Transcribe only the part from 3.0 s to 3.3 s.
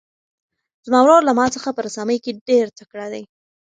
دی.